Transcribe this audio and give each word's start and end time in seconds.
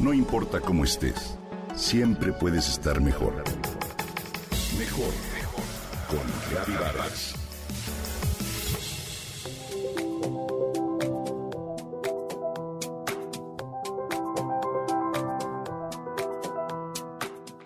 No 0.00 0.14
importa 0.14 0.60
cómo 0.60 0.84
estés, 0.84 1.36
siempre 1.74 2.32
puedes 2.32 2.70
estar 2.70 3.02
mejor. 3.02 3.44
Mejor, 4.78 5.12
mejor. 5.34 5.64
Con 6.08 6.20
Reavivadas. 6.50 7.34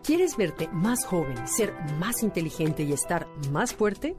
¿Quieres 0.03 0.37
verte 0.37 0.69
más 0.73 1.05
joven, 1.07 1.47
ser 1.47 1.73
más 2.01 2.25
inteligente 2.25 2.83
y 2.83 2.93
estar 2.93 3.29
más 3.53 3.73
fuerte? 3.73 4.17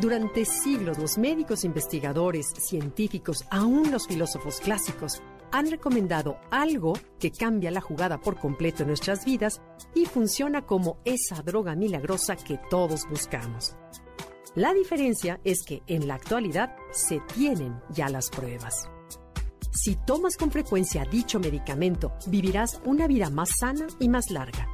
Durante 0.00 0.44
siglos 0.44 0.98
los 0.98 1.18
médicos 1.18 1.64
investigadores, 1.64 2.46
científicos, 2.58 3.44
aún 3.50 3.90
los 3.90 4.06
filósofos 4.06 4.60
clásicos, 4.60 5.22
han 5.52 5.70
recomendado 5.70 6.38
algo 6.50 6.94
que 7.20 7.30
cambia 7.30 7.70
la 7.70 7.82
jugada 7.82 8.18
por 8.18 8.38
completo 8.38 8.82
en 8.82 8.88
nuestras 8.88 9.24
vidas 9.24 9.60
y 9.94 10.06
funciona 10.06 10.62
como 10.62 10.96
esa 11.04 11.42
droga 11.42 11.76
milagrosa 11.76 12.36
que 12.36 12.58
todos 12.70 13.06
buscamos. 13.08 13.76
La 14.54 14.72
diferencia 14.72 15.40
es 15.44 15.62
que 15.62 15.82
en 15.86 16.08
la 16.08 16.14
actualidad 16.14 16.74
se 16.90 17.20
tienen 17.34 17.78
ya 17.90 18.08
las 18.08 18.30
pruebas. 18.30 18.88
Si 19.72 19.94
tomas 19.94 20.36
con 20.36 20.50
frecuencia 20.50 21.04
dicho 21.04 21.38
medicamento, 21.38 22.12
vivirás 22.26 22.80
una 22.84 23.06
vida 23.06 23.28
más 23.28 23.50
sana 23.60 23.86
y 23.98 24.08
más 24.08 24.30
larga 24.30 24.68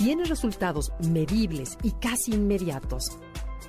tiene 0.00 0.24
resultados 0.24 0.94
medibles 1.10 1.76
y 1.82 1.90
casi 1.90 2.32
inmediatos, 2.32 3.18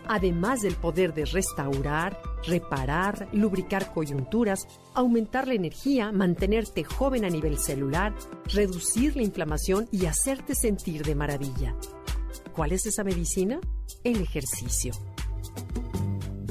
además 0.07 0.61
del 0.61 0.75
poder 0.75 1.13
de 1.13 1.25
restaurar, 1.25 2.21
reparar, 2.45 3.27
lubricar 3.33 3.93
coyunturas, 3.93 4.67
aumentar 4.93 5.47
la 5.47 5.53
energía, 5.53 6.11
mantenerte 6.11 6.83
joven 6.83 7.25
a 7.25 7.29
nivel 7.29 7.57
celular, 7.57 8.13
reducir 8.45 9.15
la 9.15 9.23
inflamación 9.23 9.87
y 9.91 10.05
hacerte 10.05 10.55
sentir 10.55 11.03
de 11.03 11.15
maravilla. 11.15 11.75
¿Cuál 12.53 12.73
es 12.73 12.85
esa 12.85 13.03
medicina? 13.03 13.59
El 14.03 14.21
ejercicio. 14.21 14.93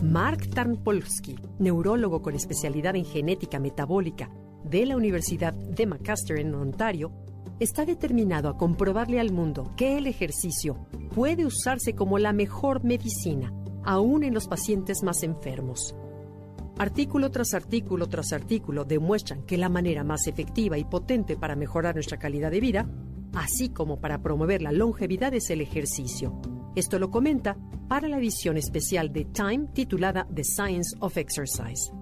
Mark 0.02 0.48
Tarnpolsky, 0.50 1.36
neurólogo 1.58 2.22
con 2.22 2.34
especialidad 2.34 2.96
en 2.96 3.04
genética 3.04 3.58
metabólica 3.58 4.30
de 4.64 4.86
la 4.86 4.96
Universidad 4.96 5.52
de 5.52 5.86
Macaster 5.86 6.38
en 6.38 6.54
Ontario, 6.54 7.12
está 7.58 7.84
determinado 7.84 8.48
a 8.48 8.56
comprobarle 8.56 9.20
al 9.20 9.32
mundo 9.32 9.72
que 9.76 9.98
el 9.98 10.06
ejercicio 10.06 10.86
puede 11.14 11.44
usarse 11.44 11.94
como 11.94 12.18
la 12.18 12.32
mejor 12.32 12.84
medicina, 12.84 13.52
aún 13.84 14.24
en 14.24 14.34
los 14.34 14.48
pacientes 14.48 15.02
más 15.02 15.22
enfermos. 15.22 15.94
Artículo 16.78 17.30
tras 17.30 17.52
artículo 17.52 18.08
tras 18.08 18.32
artículo 18.32 18.84
demuestran 18.84 19.42
que 19.42 19.58
la 19.58 19.68
manera 19.68 20.02
más 20.02 20.26
efectiva 20.26 20.78
y 20.78 20.84
potente 20.84 21.36
para 21.36 21.54
mejorar 21.54 21.94
nuestra 21.94 22.18
calidad 22.18 22.50
de 22.50 22.60
vida, 22.60 22.88
así 23.34 23.68
como 23.68 24.00
para 24.00 24.22
promover 24.22 24.62
la 24.62 24.72
longevidad, 24.72 25.34
es 25.34 25.50
el 25.50 25.60
ejercicio. 25.60 26.40
Esto 26.74 26.98
lo 26.98 27.10
comenta 27.10 27.58
para 27.88 28.08
la 28.08 28.18
edición 28.18 28.56
especial 28.56 29.12
de 29.12 29.26
Time 29.26 29.66
titulada 29.74 30.26
The 30.34 30.44
Science 30.44 30.96
of 31.00 31.18
Exercise. 31.18 31.92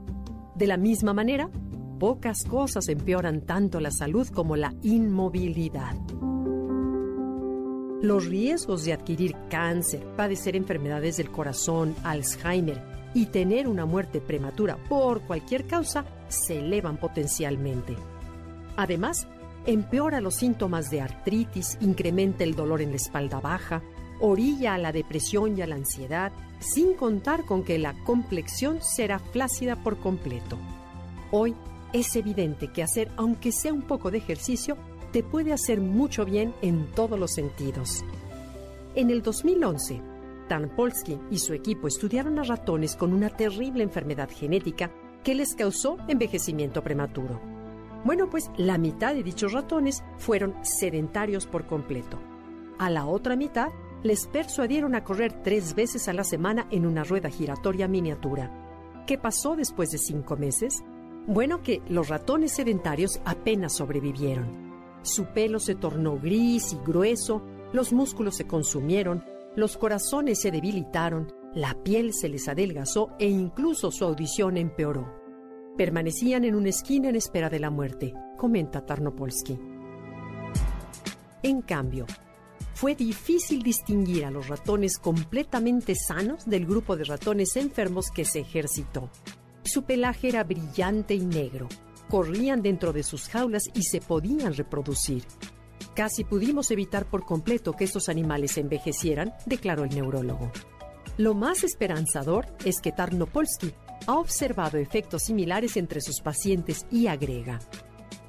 De 0.55 0.67
la 0.67 0.77
misma 0.77 1.13
manera, 1.13 1.51
pocas 1.99 2.45
cosas 2.45 2.89
empeoran 2.89 3.43
tanto 3.43 3.81
la 3.81 3.91
salud 3.91 4.29
como 4.29 4.57
la 4.57 4.73
inmovilidad. 4.83 5.97
Los 8.01 8.27
riesgos 8.27 8.85
de 8.85 8.93
adquirir 8.93 9.35
cáncer, 9.51 10.07
padecer 10.17 10.55
enfermedades 10.55 11.17
del 11.17 11.31
corazón, 11.31 11.97
Alzheimer 12.05 12.81
y 13.13 13.27
tener 13.27 13.67
una 13.67 13.87
muerte 13.87 14.21
prematura 14.21 14.77
por 14.89 15.23
cualquier 15.23 15.67
causa 15.67 16.05
se 16.29 16.61
elevan 16.61 16.99
potencialmente. 16.99 17.97
Además, 18.77 19.27
empeora 19.67 20.21
los 20.21 20.37
síntomas 20.37 20.91
de 20.91 21.01
artritis, 21.01 21.77
incrementa 21.81 22.45
el 22.45 22.55
dolor 22.55 22.83
en 22.83 22.91
la 22.91 22.97
espalda 22.97 23.41
baja, 23.41 23.83
orilla 24.21 24.75
a 24.75 24.79
la 24.79 24.93
depresión 24.93 25.59
y 25.59 25.63
a 25.63 25.67
la 25.67 25.75
ansiedad, 25.75 26.31
sin 26.61 26.95
contar 26.95 27.45
con 27.45 27.65
que 27.65 27.79
la 27.79 27.95
complexión 28.05 28.79
será 28.81 29.19
flácida 29.19 29.77
por 29.83 29.99
completo. 29.99 30.57
Hoy 31.33 31.55
es 31.93 32.15
evidente 32.17 32.69
que 32.69 32.83
hacer, 32.83 33.11
aunque 33.17 33.53
sea 33.53 33.73
un 33.73 33.83
poco 33.83 34.11
de 34.11 34.19
ejercicio, 34.19 34.77
te 35.13 35.23
puede 35.23 35.53
hacer 35.53 35.81
mucho 35.81 36.25
bien 36.25 36.55
en 36.63 36.87
todos 36.93 37.19
los 37.19 37.33
sentidos. 37.33 38.05
En 38.95 39.11
el 39.11 39.23
2011, 39.23 40.03
Polsky 40.75 41.19
y 41.31 41.39
su 41.39 41.53
equipo 41.53 41.89
estudiaron 41.89 42.39
a 42.39 42.43
ratones 42.43 42.97
con 42.97 43.13
una 43.13 43.29
terrible 43.29 43.83
enfermedad 43.83 44.31
genética 44.31 44.91
que 45.23 45.35
les 45.35 45.55
causó 45.55 45.99
envejecimiento 46.09 46.83
prematuro. 46.83 47.41
Bueno, 48.05 48.31
pues 48.31 48.51
la 48.57 48.79
mitad 48.79 49.15
de 49.15 49.23
dichos 49.23 49.53
ratones 49.53 50.03
fueron 50.19 50.55
sedentarios 50.63 51.47
por 51.47 51.67
completo. 51.67 52.19
A 52.79 52.91
la 52.91 53.07
otra 53.07 53.37
mitad 53.37 53.69
les 54.03 54.27
persuadieron 54.27 54.95
a 54.95 55.05
correr 55.05 55.43
tres 55.43 55.75
veces 55.75 56.09
a 56.09 56.13
la 56.13 56.25
semana 56.25 56.67
en 56.71 56.87
una 56.87 57.05
rueda 57.05 57.29
giratoria 57.29 57.89
miniatura. 57.89 59.05
¿Qué 59.07 59.19
pasó 59.19 59.57
después 59.57 59.91
de 59.91 59.99
cinco 59.99 60.37
meses? 60.37 60.83
Bueno, 61.29 61.63
que 61.63 61.83
los 61.91 62.09
ratones 62.09 62.55
sedentarios 62.55 63.21
apenas 63.27 63.77
sobrevivieron. 63.77 65.03
Su 65.03 65.27
pelo 65.27 65.61
se 65.61 65.75
tornó 65.75 66.19
gris 66.19 66.73
y 66.73 66.77
grueso, 66.77 67.43
los 67.71 67.93
músculos 67.93 68.37
se 68.37 68.47
consumieron, 68.47 69.23
los 69.55 69.77
corazones 69.77 70.41
se 70.41 70.51
debilitaron, 70.51 71.31
la 71.55 71.75
piel 71.83 72.15
se 72.15 72.31
les 72.31 72.49
adelgazó 72.49 73.11
e 73.19 73.29
incluso 73.29 73.91
su 73.91 74.07
audición 74.07 74.57
empeoró. 74.57 75.07
Permanecían 75.77 76.47
en 76.47 76.55
una 76.55 76.71
esquina 76.71 77.11
en 77.11 77.17
espera 77.17 77.51
de 77.51 77.61
la 77.61 77.69
muerte, 77.69 78.15
comenta 78.39 78.87
Tarnopolsky. 78.87 79.59
En 81.43 81.61
cambio, 81.61 82.07
fue 82.73 82.95
difícil 82.95 83.63
distinguir 83.63 84.25
a 84.25 84.31
los 84.31 84.49
ratones 84.49 84.97
completamente 84.97 85.95
sanos 85.95 86.47
del 86.47 86.65
grupo 86.65 86.97
de 86.97 87.05
ratones 87.05 87.55
enfermos 87.57 88.11
que 88.11 88.25
se 88.25 88.41
ejercitó. 88.41 89.11
Su 89.65 89.83
pelaje 89.83 90.29
era 90.29 90.45
brillante 90.45 91.15
y 91.15 91.25
negro. 91.25 91.69
Corrían 92.09 92.63
dentro 92.63 92.93
de 92.93 93.03
sus 93.03 93.29
jaulas 93.29 93.65
y 93.75 93.83
se 93.83 94.01
podían 94.01 94.55
reproducir. 94.55 95.25
Casi 95.95 96.25
pudimos 96.25 96.71
evitar 96.71 97.07
por 97.07 97.25
completo 97.25 97.73
que 97.73 97.85
estos 97.85 98.09
animales 98.09 98.57
envejecieran, 98.57 99.35
declaró 99.47 99.85
el 99.85 99.91
neurólogo. 99.91 100.51
Lo 101.17 101.35
más 101.35 101.65
esperanzador 101.65 102.47
es 102.65 102.81
que 102.81 102.93
Tarnopolsky 102.93 103.75
ha 104.07 104.15
observado 104.15 104.79
efectos 104.79 105.23
similares 105.25 105.77
entre 105.77 106.01
sus 106.01 106.21
pacientes 106.21 106.87
y 106.91 107.09
agrega. 107.09 107.59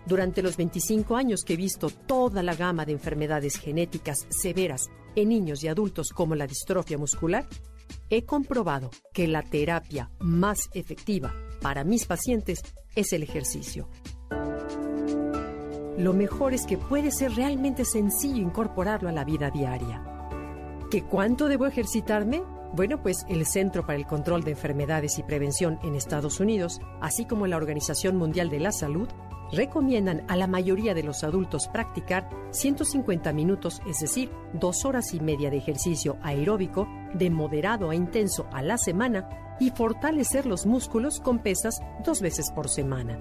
Durante 0.06 0.42
los 0.42 0.58
25 0.58 1.16
años 1.16 1.44
que 1.44 1.54
he 1.54 1.58
visto 1.58 1.90
toda 1.90 2.42
la 2.42 2.56
gama 2.56 2.86
de 2.86 2.94
enfermedades 2.94 3.58
genéticas 3.58 4.26
severas 4.30 4.88
en 5.16 5.30
niños 5.30 5.64
y 5.64 5.68
adultos 5.68 6.10
como 6.10 6.34
la 6.34 6.48
distrofia 6.48 6.98
muscular, 6.98 7.48
he 8.10 8.26
comprobado 8.26 8.90
que 9.14 9.28
la 9.28 9.44
terapia 9.44 10.10
más 10.20 10.70
efectiva 10.74 11.34
para 11.62 11.84
mis 11.84 12.06
pacientes 12.06 12.62
es 12.96 13.14
el 13.14 13.24
ejercicio. 13.24 13.88
Lo 15.98 16.14
mejor 16.14 16.54
es 16.54 16.66
que 16.66 16.78
puede 16.78 17.12
ser 17.12 17.34
realmente 17.34 17.84
sencillo 17.86 18.42
incorporarlo 18.42 19.10
a 19.10 19.12
la 19.12 19.26
vida 19.26 19.52
diaria. 19.52 20.04
¿Qué 20.90 21.04
cuánto 21.04 21.48
debo 21.48 21.66
ejercitarme? 21.66 22.42
Bueno, 22.74 23.02
pues 23.02 23.26
el 23.28 23.46
Centro 23.46 23.86
para 23.86 23.98
el 23.98 24.06
Control 24.06 24.44
de 24.44 24.52
Enfermedades 24.52 25.20
y 25.20 25.24
Prevención 25.24 25.80
en 25.84 25.96
Estados 25.96 26.40
Unidos, 26.40 26.80
así 27.02 27.26
como 27.26 27.48
la 27.48 27.58
Organización 27.58 28.16
Mundial 28.16 28.50
de 28.50 28.60
la 28.60 28.72
Salud, 28.72 29.10
recomiendan 29.52 30.24
a 30.28 30.36
la 30.36 30.48
mayoría 30.48 30.94
de 30.94 31.04
los 31.04 31.24
adultos 31.24 31.68
practicar 31.68 32.30
150 32.52 33.34
minutos, 33.34 33.82
es 33.88 34.00
decir, 34.00 34.32
dos 34.54 34.86
horas 34.86 35.14
y 35.14 35.20
media 35.20 35.50
de 35.50 35.58
ejercicio 35.58 36.18
aeróbico 36.22 36.88
de 37.14 37.30
moderado 37.30 37.90
a 37.90 37.96
intenso 37.96 38.48
a 38.52 38.62
la 38.62 38.78
semana 38.78 39.30
y 39.60 39.72
fortalecer 39.72 40.46
los 40.46 40.66
músculos 40.66 41.20
con 41.20 41.40
pesas 41.40 41.80
dos 42.04 42.22
veces 42.22 42.52
por 42.54 42.70
semana. 42.70 43.20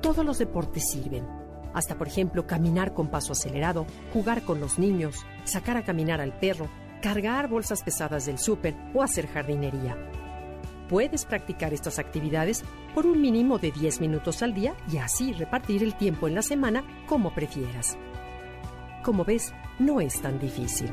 Todos 0.00 0.24
los 0.24 0.38
deportes 0.38 0.90
sirven, 0.90 1.26
hasta 1.74 1.96
por 1.96 2.08
ejemplo 2.08 2.46
caminar 2.46 2.94
con 2.94 3.08
paso 3.08 3.32
acelerado, 3.32 3.86
jugar 4.12 4.42
con 4.42 4.60
los 4.60 4.78
niños, 4.78 5.24
sacar 5.44 5.76
a 5.76 5.84
caminar 5.84 6.20
al 6.20 6.38
perro, 6.38 6.68
cargar 7.00 7.48
bolsas 7.48 7.82
pesadas 7.82 8.26
del 8.26 8.38
súper 8.38 8.74
o 8.94 9.02
hacer 9.02 9.26
jardinería 9.26 9.96
puedes 10.92 11.24
practicar 11.24 11.72
estas 11.72 11.98
actividades 11.98 12.62
por 12.94 13.06
un 13.06 13.18
mínimo 13.18 13.58
de 13.58 13.70
10 13.70 14.02
minutos 14.02 14.42
al 14.42 14.52
día 14.52 14.74
y 14.92 14.98
así 14.98 15.32
repartir 15.32 15.82
el 15.82 15.94
tiempo 15.96 16.28
en 16.28 16.34
la 16.34 16.42
semana 16.42 16.84
como 17.06 17.34
prefieras. 17.34 17.96
Como 19.02 19.24
ves, 19.24 19.54
no 19.78 20.02
es 20.02 20.20
tan 20.20 20.38
difícil. 20.38 20.92